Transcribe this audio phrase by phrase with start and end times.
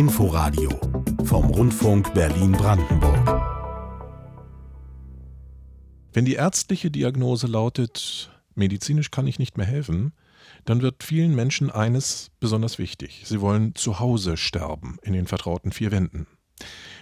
[0.00, 0.70] Inforadio
[1.24, 3.28] vom Rundfunk Berlin-Brandenburg.
[6.14, 10.14] Wenn die ärztliche Diagnose lautet, medizinisch kann ich nicht mehr helfen,
[10.64, 13.24] dann wird vielen Menschen eines besonders wichtig.
[13.26, 16.26] Sie wollen zu Hause sterben, in den vertrauten vier Wänden.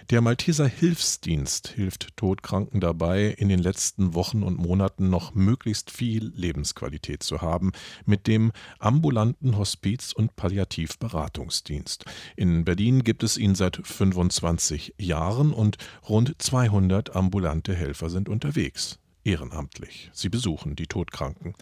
[0.09, 6.31] Der Malteser Hilfsdienst hilft Todkranken dabei, in den letzten Wochen und Monaten noch möglichst viel
[6.35, 7.73] Lebensqualität zu haben
[8.05, 12.05] mit dem ambulanten Hospiz- und Palliativberatungsdienst.
[12.35, 18.97] In Berlin gibt es ihn seit 25 Jahren und rund 200 ambulante Helfer sind unterwegs
[19.23, 20.09] ehrenamtlich.
[20.13, 21.53] Sie besuchen die Todkranken.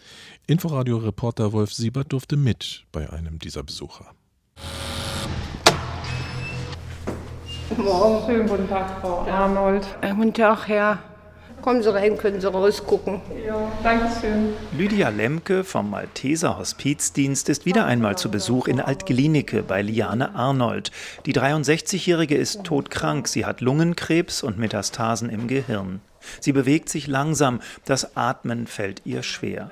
[0.45, 4.13] Inforadio-Reporter Wolf Siebert durfte mit bei einem dieser Besucher.
[7.76, 8.26] Morgen.
[8.26, 9.85] Schönen guten Tag, Frau Arnold.
[10.02, 10.99] Äh, guten Tag, Herr.
[11.62, 13.20] Kommen Sie rein, können Sie rausgucken.
[13.45, 14.53] Ja, danke schön.
[14.77, 20.91] Lydia Lemke vom Malteser Hospizdienst ist wieder einmal zu Besuch in Altgelinike bei Liane Arnold.
[21.26, 23.27] Die 63-Jährige ist todkrank.
[23.27, 25.99] Sie hat Lungenkrebs und Metastasen im Gehirn.
[26.40, 29.71] Sie bewegt sich langsam, das Atmen fällt ihr schwer.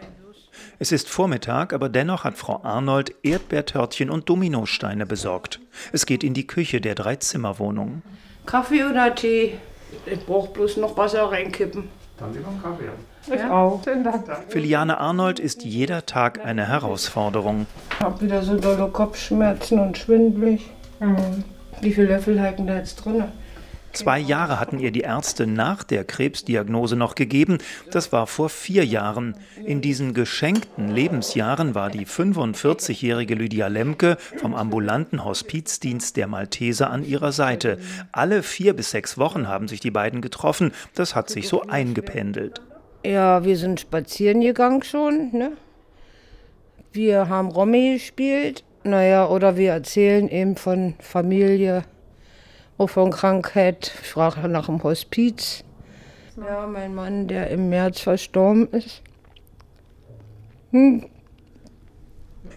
[0.80, 5.60] Es ist Vormittag, aber dennoch hat Frau Arnold Erdbeertörtchen und Dominosteine besorgt.
[5.92, 8.02] Es geht in die Küche der Dreizimmerwohnung.
[8.46, 9.58] Kaffee oder Tee?
[10.06, 11.90] Ich brauche bloß noch Wasser reinkippen.
[12.18, 12.90] Dann lieber einen Kaffee.
[13.28, 13.52] Ich ja.
[13.52, 13.82] auch.
[14.50, 17.66] Für Liane Arnold ist jeder Tag eine Herausforderung.
[17.92, 20.70] Ich habe wieder so dolle Kopfschmerzen und schwindelig.
[21.00, 21.44] Mhm.
[21.82, 23.24] Wie viele Löffel halten da jetzt drin?
[23.96, 27.60] Zwei Jahre hatten ihr die Ärzte nach der Krebsdiagnose noch gegeben.
[27.92, 29.38] Das war vor vier Jahren.
[29.66, 37.06] In diesen geschenkten Lebensjahren war die 45-jährige Lydia Lemke vom ambulanten Hospizdienst der Malteser an
[37.06, 37.78] ihrer Seite.
[38.12, 40.74] Alle vier bis sechs Wochen haben sich die beiden getroffen.
[40.94, 42.60] Das hat sich so eingependelt.
[43.06, 45.32] Ja, wir sind spazieren gegangen schon.
[45.32, 45.54] Ne?
[46.92, 48.66] Wir haben Romy gespielt.
[48.84, 51.86] Naja, oder wir erzählen eben von Familie,
[52.78, 53.92] von Krankheit.
[54.02, 55.64] Ich frage nach dem Hospiz.
[56.38, 59.02] Ja, mein Mann, der im März verstorben ist.
[60.72, 61.06] Hm.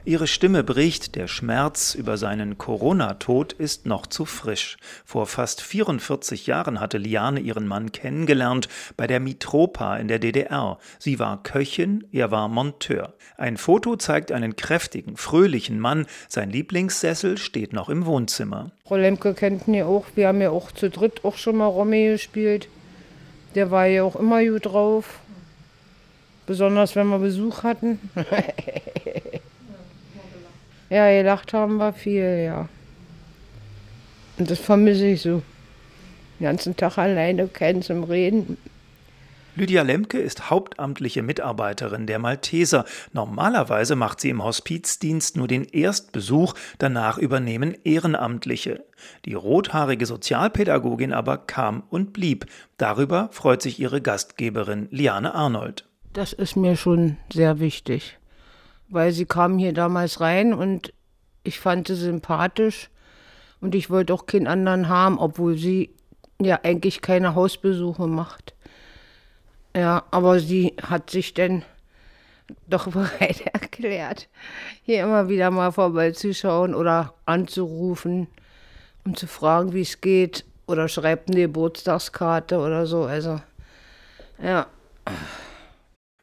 [0.08, 4.78] Ihre Stimme bricht, der Schmerz über seinen Corona-Tod ist noch zu frisch.
[5.04, 10.78] Vor fast 44 Jahren hatte Liane ihren Mann kennengelernt bei der Mitropa in der DDR.
[10.98, 13.12] Sie war Köchin, er war Monteur.
[13.36, 16.06] Ein Foto zeigt einen kräftigen, fröhlichen Mann.
[16.26, 18.70] Sein Lieblingssessel steht noch im Wohnzimmer.
[18.86, 20.06] Frau Lemke kennt ihn auch.
[20.14, 22.69] Wir haben ja auch zu dritt auch schon mal Romy gespielt.
[23.54, 25.19] Der war ja auch immer gut drauf.
[26.46, 28.00] Besonders wenn wir Besuch hatten.
[30.91, 32.69] Ja, gelacht haben wir viel, ja.
[34.38, 35.43] Und das vermisse ich so.
[36.38, 38.56] Den ganzen Tag alleine keinen zum Reden.
[39.56, 42.84] Lydia Lemke ist hauptamtliche Mitarbeiterin der Malteser.
[43.12, 48.84] Normalerweise macht sie im Hospizdienst nur den Erstbesuch, danach übernehmen Ehrenamtliche.
[49.25, 52.47] Die rothaarige Sozialpädagogin aber kam und blieb.
[52.76, 55.88] Darüber freut sich ihre Gastgeberin Liane Arnold.
[56.12, 58.18] Das ist mir schon sehr wichtig
[58.88, 60.93] weil sie kam hier damals rein und
[61.44, 62.91] ich fand sie sympathisch
[63.60, 65.91] und ich wollte auch keinen anderen haben, obwohl sie
[66.41, 68.54] ja eigentlich keine Hausbesuche macht.
[69.76, 71.65] Ja, aber sie hat sich dann
[72.66, 74.28] doch bereit erklärt,
[74.82, 78.28] hier immer wieder mal vorbeizuschauen oder anzurufen,
[79.05, 83.05] um zu fragen, wie es geht oder schreibt eine Geburtstagskarte oder so.
[83.05, 83.41] Also,
[84.43, 84.66] ja.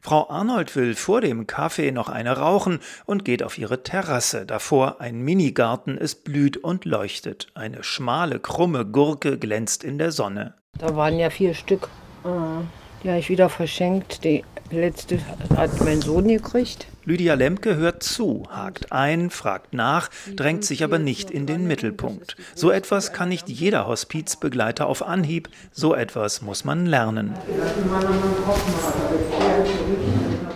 [0.06, 4.46] Frau Arnold will vor dem Kaffee noch eine rauchen und geht auf ihre Terrasse.
[4.46, 7.48] Davor ein Minigarten, es blüht und leuchtet.
[7.54, 10.54] Eine schmale, krumme Gurke glänzt in der Sonne.
[10.78, 11.88] Da waren ja vier Stück.
[12.22, 14.22] Die habe ich wieder verschenkt.
[14.22, 15.18] Die letzte
[15.56, 16.86] hat mein Sohn gekriegt.
[17.04, 22.36] Lydia Lemke hört zu, hakt ein, fragt nach, drängt sich aber nicht in den Mittelpunkt.
[22.54, 27.34] So etwas kann nicht jeder Hospizbegleiter auf Anhieb, so etwas muss man lernen.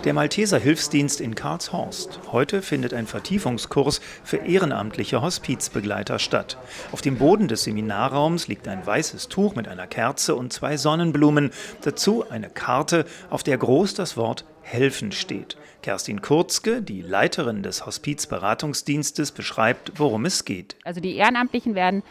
[0.03, 2.21] Der Malteser Hilfsdienst in Karlshorst.
[2.31, 6.57] Heute findet ein Vertiefungskurs für ehrenamtliche Hospizbegleiter statt.
[6.91, 11.51] Auf dem Boden des Seminarraums liegt ein weißes Tuch mit einer Kerze und zwei Sonnenblumen.
[11.83, 15.55] Dazu eine Karte, auf der groß das Wort helfen steht.
[15.83, 20.77] Kerstin Kurzke, die Leiterin des Hospizberatungsdienstes, beschreibt, worum es geht.
[20.83, 22.01] Also die Ehrenamtlichen werden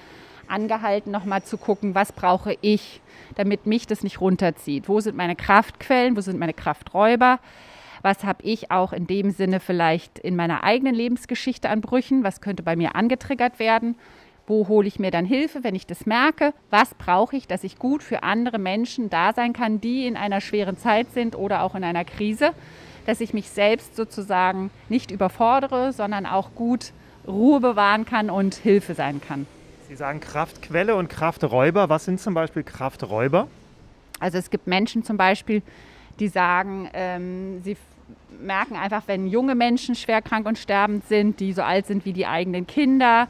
[0.46, 3.00] angehalten, nochmal zu gucken, was brauche ich,
[3.34, 4.88] damit mich das nicht runterzieht.
[4.88, 7.40] Wo sind meine Kraftquellen, wo sind meine Krafträuber?
[8.02, 12.40] Was habe ich auch in dem Sinne vielleicht in meiner eigenen Lebensgeschichte an Brüchen, was
[12.40, 13.96] könnte bei mir angetriggert werden,
[14.46, 17.78] wo hole ich mir dann Hilfe, wenn ich das merke, was brauche ich, dass ich
[17.78, 21.74] gut für andere Menschen da sein kann, die in einer schweren Zeit sind oder auch
[21.74, 22.52] in einer Krise,
[23.06, 26.92] dass ich mich selbst sozusagen nicht überfordere, sondern auch gut
[27.26, 29.46] Ruhe bewahren kann und Hilfe sein kann.
[29.88, 31.88] Sie sagen Kraftquelle und Krafträuber.
[31.88, 33.48] Was sind zum Beispiel Krafträuber?
[34.20, 35.62] Also es gibt Menschen zum Beispiel,
[36.20, 37.76] die sagen, ähm, sie
[38.40, 42.12] merken einfach, wenn junge Menschen schwer krank und sterbend sind, die so alt sind wie
[42.12, 43.28] die eigenen Kinder,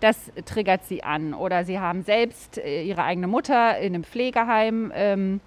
[0.00, 1.34] das triggert sie an.
[1.34, 5.40] Oder sie haben selbst äh, ihre eigene Mutter in einem Pflegeheim ähm,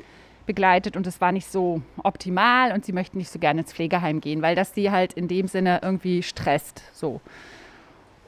[0.45, 4.21] begleitet und es war nicht so optimal und sie möchten nicht so gerne ins Pflegeheim
[4.21, 6.83] gehen, weil das sie halt in dem Sinne irgendwie stresst.
[6.93, 7.21] So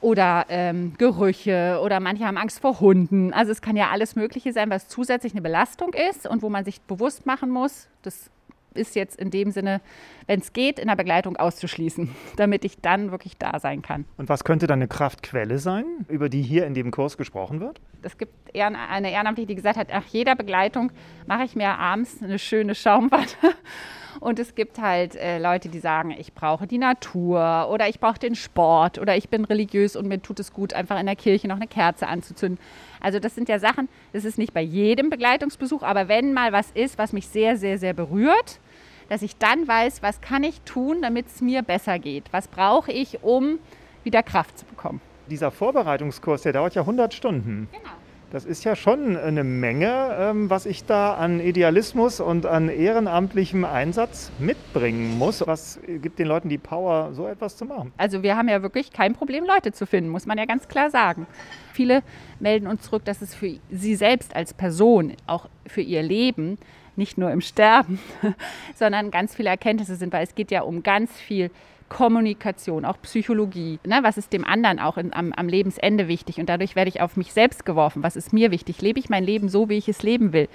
[0.04, 3.32] oder ähm, Gerüche oder manche haben Angst vor Hunden.
[3.32, 6.62] Also es kann ja alles Mögliche sein, was zusätzlich eine Belastung ist und wo man
[6.62, 8.30] sich bewusst machen muss, das
[8.74, 9.80] ist jetzt in dem Sinne,
[10.26, 14.04] wenn es geht, in der Begleitung auszuschließen, damit ich dann wirklich da sein kann.
[14.16, 17.80] Und was könnte dann eine Kraftquelle sein, über die hier in dem Kurs gesprochen wird?
[18.02, 20.92] Es gibt eine Ehrenamtliche, die gesagt hat, nach jeder Begleitung
[21.26, 23.36] mache ich mir abends eine schöne Schaumwatte
[24.20, 28.18] und es gibt halt äh, Leute, die sagen, ich brauche die Natur oder ich brauche
[28.18, 31.48] den Sport oder ich bin religiös und mir tut es gut, einfach in der Kirche
[31.48, 32.58] noch eine Kerze anzuzünden.
[33.00, 36.70] Also das sind ja Sachen, das ist nicht bei jedem Begleitungsbesuch, aber wenn mal was
[36.70, 38.60] ist, was mich sehr, sehr, sehr berührt,
[39.08, 42.24] dass ich dann weiß, was kann ich tun, damit es mir besser geht?
[42.32, 43.58] Was brauche ich, um
[44.02, 45.00] wieder Kraft zu bekommen?
[45.28, 47.68] Dieser Vorbereitungskurs, der dauert ja 100 Stunden.
[47.72, 47.90] Genau.
[48.34, 53.64] Das ist ja schon eine Menge, ähm, was ich da an Idealismus und an ehrenamtlichem
[53.64, 55.46] Einsatz mitbringen muss.
[55.46, 57.92] Was gibt den Leuten die Power, so etwas zu machen?
[57.96, 60.90] Also wir haben ja wirklich kein Problem, Leute zu finden, muss man ja ganz klar
[60.90, 61.28] sagen.
[61.72, 62.02] Viele
[62.40, 66.58] melden uns zurück, dass es für sie selbst als Person, auch für ihr Leben,
[66.96, 67.98] nicht nur im Sterben,
[68.74, 71.50] sondern ganz viele Erkenntnisse sind, weil es geht ja um ganz viel
[71.88, 73.78] Kommunikation, auch Psychologie.
[73.86, 73.98] Ne?
[74.02, 76.38] Was ist dem anderen auch in, am, am Lebensende wichtig?
[76.38, 78.02] Und dadurch werde ich auf mich selbst geworfen.
[78.02, 78.80] Was ist mir wichtig?
[78.82, 80.48] Lebe ich mein Leben so, wie ich es leben will?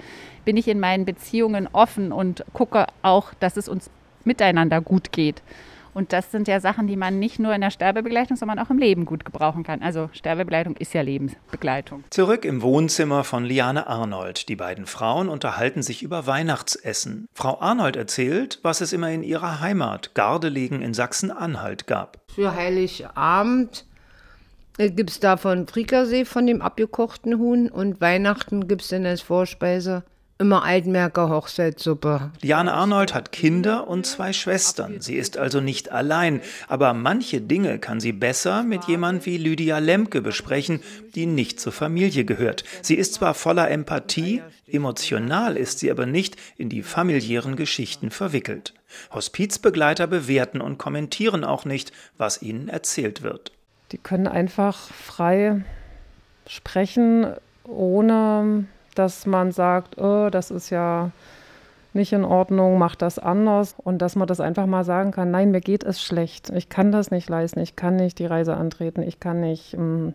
[0.44, 3.90] Bin ich in meinen Beziehungen offen und gucke auch, dass es uns
[4.24, 5.42] miteinander gut geht?
[5.94, 8.78] Und das sind ja Sachen, die man nicht nur in der Sterbebegleitung, sondern auch im
[8.78, 9.82] Leben gut gebrauchen kann.
[9.82, 12.04] Also Sterbebegleitung ist ja Lebensbegleitung.
[12.10, 14.48] Zurück im Wohnzimmer von Liane Arnold.
[14.48, 17.26] Die beiden Frauen unterhalten sich über Weihnachtsessen.
[17.34, 22.18] Frau Arnold erzählt, was es immer in ihrer Heimat Gardelegen in Sachsen-Anhalt gab.
[22.34, 23.84] Für Heiligabend
[24.78, 27.68] gibt es da von Frikassee, von dem abgekochten Huhn.
[27.68, 30.04] Und Weihnachten gibt es dann als Vorspeise
[30.40, 32.30] Immer Altmerker Hochzeitssuppe.
[32.42, 35.02] Diane Arnold hat Kinder und zwei Schwestern.
[35.02, 36.40] Sie ist also nicht allein.
[36.66, 40.80] Aber manche Dinge kann sie besser mit jemand wie Lydia Lemke besprechen,
[41.14, 42.64] die nicht zur Familie gehört.
[42.80, 48.72] Sie ist zwar voller Empathie, emotional ist sie aber nicht in die familiären Geschichten verwickelt.
[49.12, 53.52] Hospizbegleiter bewerten und kommentieren auch nicht, was ihnen erzählt wird.
[53.92, 55.66] Die können einfach frei
[56.46, 57.26] sprechen,
[57.64, 58.64] ohne
[58.94, 61.10] dass man sagt, oh, das ist ja
[61.92, 65.50] nicht in Ordnung, mach das anders und dass man das einfach mal sagen kann, nein,
[65.50, 69.02] mir geht es schlecht, ich kann das nicht leisten, ich kann nicht die Reise antreten,
[69.02, 70.14] ich kann nicht ähm,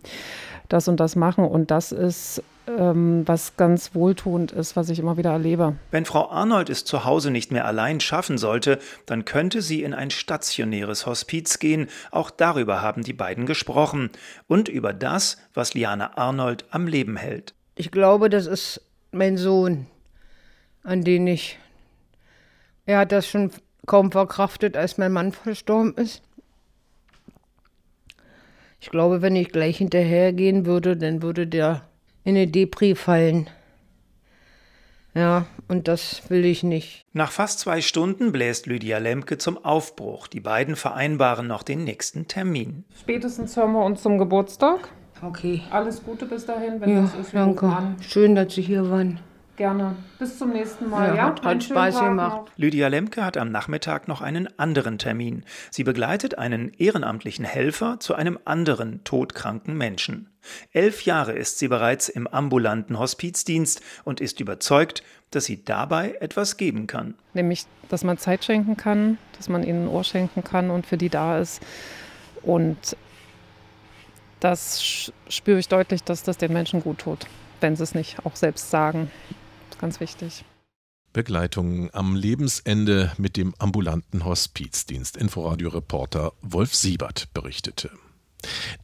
[0.70, 5.18] das und das machen und das ist ähm, was ganz wohltuend ist, was ich immer
[5.18, 5.76] wieder erlebe.
[5.92, 9.94] Wenn Frau Arnold es zu Hause nicht mehr allein schaffen sollte, dann könnte sie in
[9.94, 11.88] ein stationäres Hospiz gehen.
[12.12, 14.10] Auch darüber haben die beiden gesprochen
[14.48, 17.55] und über das, was Liane Arnold am Leben hält.
[17.76, 18.82] Ich glaube, das ist
[19.12, 19.88] mein Sohn,
[20.84, 21.60] an den ich.
[22.86, 23.52] Er hat das schon
[23.86, 26.22] kaum verkraftet, als mein Mann verstorben ist.
[28.80, 31.88] Ich glaube, wenn ich gleich hinterhergehen würde, dann würde der
[32.24, 33.50] in eine Depri fallen.
[35.14, 37.06] Ja, und das will ich nicht.
[37.14, 40.28] Nach fast zwei Stunden bläst Lydia Lemke zum Aufbruch.
[40.28, 42.84] Die beiden vereinbaren noch den nächsten Termin.
[43.00, 44.90] Spätestens hören wir uns zum Geburtstag.
[45.22, 45.62] Okay.
[45.72, 47.34] Alles Gute bis dahin, wenn ja, das ist.
[47.34, 47.72] Danke.
[48.02, 49.20] Schön, dass Sie hier waren.
[49.56, 49.96] Gerne.
[50.20, 51.10] Bis zum nächsten Mal.
[51.10, 51.26] Ja, ja?
[51.28, 52.52] hat, hat Spaß gemacht.
[52.58, 55.46] Lydia Lemke hat am Nachmittag noch einen anderen Termin.
[55.72, 60.30] Sie begleitet einen ehrenamtlichen Helfer zu einem anderen todkranken Menschen.
[60.74, 66.58] Elf Jahre ist sie bereits im ambulanten Hospizdienst und ist überzeugt, dass sie dabei etwas
[66.58, 67.16] geben kann.
[67.34, 70.98] Nämlich, dass man Zeit schenken kann, dass man ihnen ein Ohr schenken kann und für
[70.98, 71.62] die da ist.
[72.42, 72.98] Und
[74.40, 77.26] das spüre ich deutlich, dass das den Menschen gut tut,
[77.62, 79.12] wenn sie es nicht auch selbst sagen.
[79.70, 80.46] Das ist ganz wichtig.
[81.14, 85.16] Begleitung am Lebensende mit dem ambulanten Hospizdienst.
[85.16, 87.90] Inforadio-Reporter Wolf Siebert berichtete.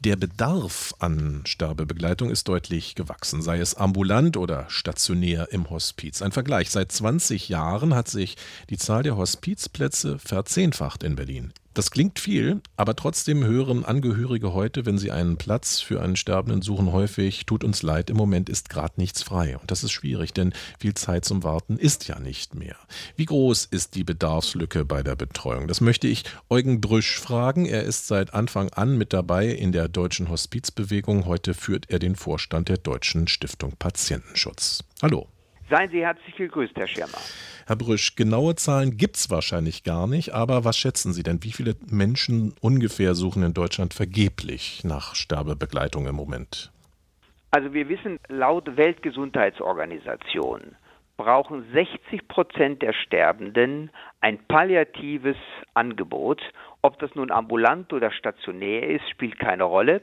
[0.04, 6.22] Der Bedarf an Sterbebegleitung ist deutlich gewachsen, sei es ambulant oder stationär im Hospiz.
[6.22, 6.70] Ein Vergleich.
[6.70, 8.38] Seit 20 Jahren hat sich
[8.70, 11.54] die Zahl der Hospizplätze verzehnfacht in Berlin.
[11.74, 16.62] Das klingt viel, aber trotzdem hören Angehörige heute, wenn sie einen Platz für einen Sterbenden
[16.62, 19.58] suchen, häufig, tut uns leid, im Moment ist gerade nichts frei.
[19.58, 22.76] Und das ist schwierig, denn viel Zeit zum Warten ist ja nicht mehr.
[23.16, 25.70] Wie groß ist die Bedarfslücke bei der Betreuung?
[25.70, 27.66] Das möchte ich Eugen Brüsch fragen.
[27.66, 31.26] Er ist seit Anfang an mit dabei in der deutschen Hospizbewegung.
[31.26, 34.84] Heute führt er den Vorstand der Deutschen Stiftung Patientenschutz.
[35.02, 35.30] Hallo.
[35.72, 37.18] Seien Sie herzlich gegrüßt, Herr Schirmer.
[37.66, 41.44] Herr Brüsch, genaue Zahlen gibt es wahrscheinlich gar nicht, aber was schätzen Sie denn?
[41.44, 46.74] Wie viele Menschen ungefähr suchen in Deutschland vergeblich nach Sterbebegleitung im Moment?
[47.52, 50.76] Also wir wissen, laut Weltgesundheitsorganisation
[51.16, 55.38] brauchen 60 Prozent der Sterbenden ein palliatives
[55.74, 56.42] Angebot.
[56.82, 60.02] Ob das nun ambulant oder stationär ist, spielt keine Rolle.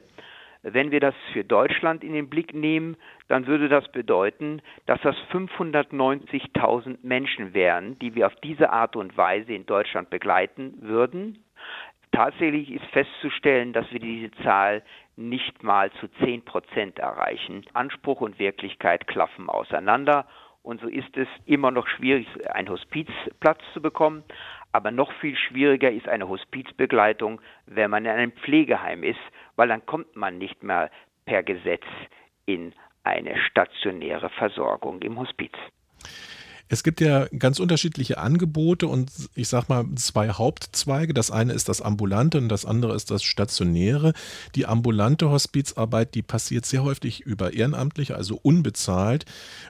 [0.62, 2.96] Wenn wir das für Deutschland in den Blick nehmen,
[3.28, 9.16] dann würde das bedeuten, dass das 590.000 Menschen wären, die wir auf diese Art und
[9.16, 11.44] Weise in Deutschland begleiten würden.
[12.12, 14.82] Tatsächlich ist festzustellen, dass wir diese Zahl
[15.16, 17.64] nicht mal zu 10 Prozent erreichen.
[17.74, 20.26] Anspruch und Wirklichkeit klaffen auseinander.
[20.62, 24.24] Und so ist es immer noch schwierig, einen Hospizplatz zu bekommen.
[24.72, 29.20] Aber noch viel schwieriger ist eine Hospizbegleitung, wenn man in einem Pflegeheim ist,
[29.56, 30.90] weil dann kommt man nicht mehr
[31.24, 31.84] per Gesetz
[32.46, 35.52] in eine stationäre Versorgung im Hospiz.
[36.68, 41.14] Es gibt ja ganz unterschiedliche Angebote und ich sag mal zwei Hauptzweige.
[41.14, 44.12] Das eine ist das ambulante und das andere ist das stationäre.
[44.54, 49.24] Die ambulante Hospizarbeit, die passiert sehr häufig über Ehrenamtliche, also unbezahlt.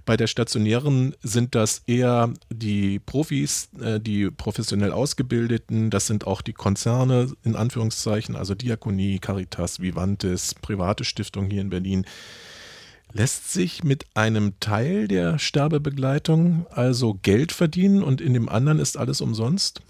[0.06, 5.90] Bei der stationären sind das eher die Profis, äh, die professionell ausgebildeten.
[5.90, 11.70] Das sind auch die Konzerne in Anführungszeichen, also Diakonie, Caritas, Vivantes, private Stiftung hier in
[11.70, 12.04] Berlin.
[13.14, 18.96] Lässt sich mit einem Teil der Sterbebegleitung also Geld verdienen und in dem anderen ist
[18.96, 19.82] alles umsonst?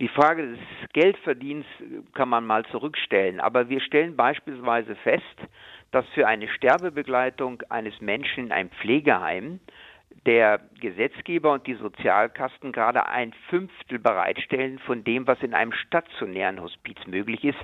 [0.00, 0.58] Die Frage des
[0.92, 1.66] Geldverdienens
[2.14, 5.22] kann man mal zurückstellen, aber wir stellen beispielsweise fest,
[5.92, 9.60] dass für eine Sterbebegleitung eines Menschen in einem Pflegeheim
[10.26, 16.62] der Gesetzgeber und die Sozialkasten gerade ein Fünftel bereitstellen von dem, was in einem stationären
[16.62, 17.58] Hospiz möglich ist.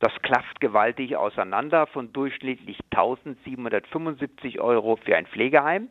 [0.00, 5.88] Das klafft gewaltig auseinander von durchschnittlich 1775 Euro für ein Pflegeheim.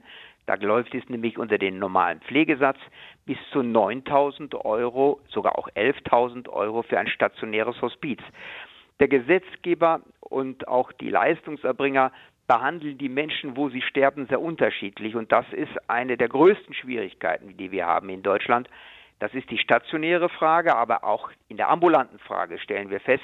[0.48, 2.78] Da läuft es nämlich unter den normalen Pflegesatz
[3.26, 8.20] bis zu 9000 Euro, sogar auch 11.000 Euro für ein stationäres Hospiz.
[9.00, 12.12] Der Gesetzgeber und auch die Leistungserbringer
[12.48, 15.16] behandeln die Menschen, wo sie sterben, sehr unterschiedlich.
[15.16, 18.70] Und das ist eine der größten Schwierigkeiten, die wir haben in Deutschland.
[19.20, 23.24] Das ist die stationäre Frage, aber auch in der ambulanten Frage stellen wir fest,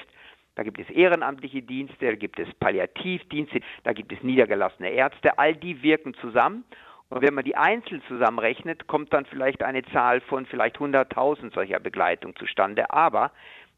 [0.54, 5.54] da gibt es ehrenamtliche Dienste, da gibt es Palliativdienste, da gibt es niedergelassene Ärzte, all
[5.54, 6.64] die wirken zusammen.
[7.08, 11.78] Und wenn man die einzeln zusammenrechnet, kommt dann vielleicht eine Zahl von vielleicht 100.000 solcher
[11.78, 12.90] Begleitung zustande.
[12.90, 13.32] Aber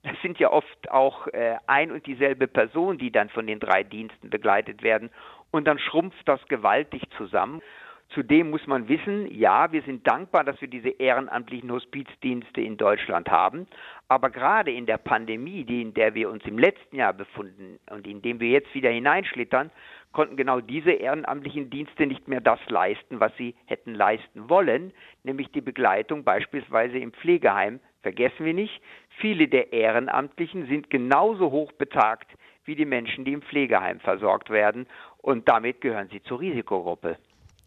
[0.05, 3.83] das sind ja oft auch äh, ein und dieselbe Person, die dann von den drei
[3.83, 5.11] Diensten begleitet werden.
[5.51, 7.63] Und dann schrumpft das gewaltig zusammen.
[8.11, 13.31] Zudem muss man wissen, ja, wir sind dankbar, dass wir diese ehrenamtlichen Hospizdienste in Deutschland
[13.31, 13.67] haben.
[14.09, 18.07] Aber gerade in der Pandemie, die, in der wir uns im letzten Jahr befunden und
[18.07, 19.71] in dem wir jetzt wieder hineinschlittern,
[20.13, 24.93] konnten genau diese ehrenamtlichen Dienste nicht mehr das leisten, was sie hätten leisten wollen,
[25.25, 27.81] nämlich die Begleitung beispielsweise im Pflegeheim.
[28.05, 28.83] Vergessen wir nicht,
[29.19, 32.31] viele der Ehrenamtlichen sind genauso hoch betagt
[32.67, 34.87] wie die Menschen, die im Pflegeheim versorgt werden
[35.23, 37.17] und damit gehören sie zur Risikogruppe.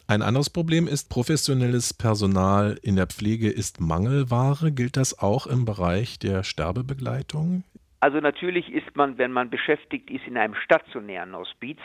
[0.08, 4.72] Ein anderes Problem ist, professionelles Personal in der Pflege ist Mangelware.
[4.72, 7.64] Gilt das auch im Bereich der Sterbebegleitung?
[8.00, 11.80] Also natürlich ist man, wenn man beschäftigt ist in einem stationären Hospiz,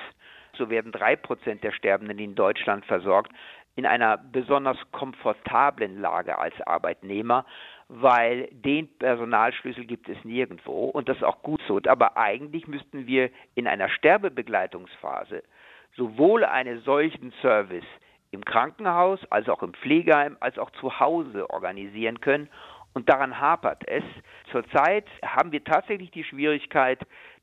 [0.59, 3.33] so werden drei Prozent der Sterbenden in Deutschland versorgt,
[3.77, 7.47] in einer besonders komfortablen Lage als Arbeitnehmer,
[7.95, 11.79] weil den Personalschlüssel gibt es nirgendwo und das ist auch gut so.
[11.87, 15.43] Aber eigentlich müssten wir in einer Sterbebegleitungsphase
[15.95, 17.85] sowohl einen solchen Service
[18.31, 22.49] im Krankenhaus als auch im Pflegeheim als auch zu Hause organisieren können.
[22.95, 24.05] Und daran hapert es.
[24.51, 26.99] Zurzeit haben wir tatsächlich die Schwierigkeit,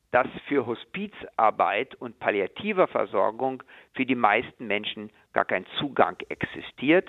[0.10, 3.62] dass für Hospizarbeit und palliativer Versorgung
[3.94, 7.08] für die meisten Menschen gar kein Zugang existiert.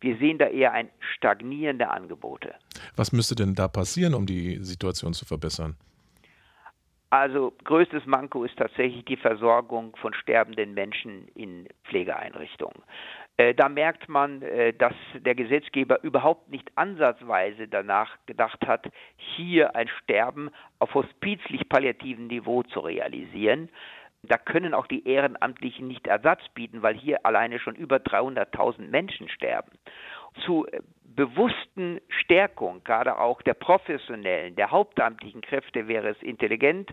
[0.00, 2.54] Wir sehen da eher ein Stagnieren der Angebote.
[2.96, 5.76] Was müsste denn da passieren, um die Situation zu verbessern?
[7.10, 12.82] Also größtes Manko ist tatsächlich die Versorgung von sterbenden Menschen in Pflegeeinrichtungen.
[13.36, 19.74] Äh, da merkt man, äh, dass der Gesetzgeber überhaupt nicht ansatzweise danach gedacht hat, hier
[19.74, 23.70] ein Sterben auf hospizlich palliativen Niveau zu realisieren.
[24.22, 29.28] Da können auch die Ehrenamtlichen nicht Ersatz bieten, weil hier alleine schon über 300.000 Menschen
[29.28, 29.72] sterben.
[30.44, 30.66] Zu
[31.02, 36.90] bewussten Stärkung, gerade auch der professionellen, der hauptamtlichen Kräfte wäre es intelligent,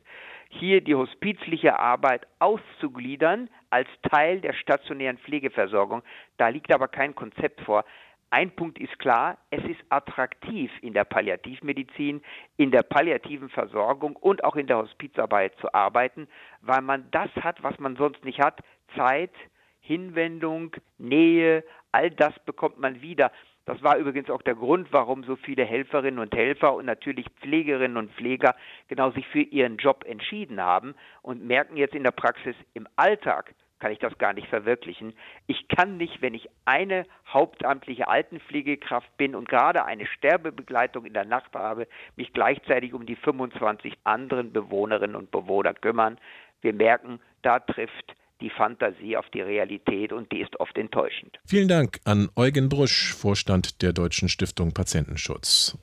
[0.49, 6.01] hier die hospizliche Arbeit auszugliedern als Teil der stationären Pflegeversorgung.
[6.37, 7.83] Da liegt aber kein Konzept vor.
[8.29, 12.21] Ein Punkt ist klar, es ist attraktiv in der Palliativmedizin,
[12.57, 16.27] in der palliativen Versorgung und auch in der Hospizarbeit zu arbeiten,
[16.61, 18.59] weil man das hat, was man sonst nicht hat,
[18.97, 19.31] Zeit,
[19.79, 23.31] Hinwendung, Nähe, all das bekommt man wieder.
[23.63, 27.95] Das war übrigens auch der Grund, warum so viele Helferinnen und Helfer und natürlich Pflegerinnen
[27.95, 28.55] und Pfleger
[28.89, 33.53] genau sich für ihren Job entschieden haben und merken jetzt in der Praxis im Alltag,
[33.79, 35.13] kann ich das gar nicht verwirklichen.
[35.45, 41.25] Ich kann nicht, wenn ich eine hauptamtliche Altenpflegekraft bin und gerade eine Sterbebegleitung in der
[41.25, 46.17] Nacht habe, mich gleichzeitig um die 25 anderen Bewohnerinnen und Bewohner kümmern.
[46.61, 51.39] Wir merken, da trifft die Fantasie auf die Realität und die ist oft enttäuschend.
[51.45, 55.77] Vielen Dank an Eugen Brüsch, Vorstand der Deutschen Stiftung Patientenschutz.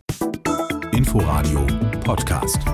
[0.92, 1.66] Inforadio
[2.04, 2.64] Podcast.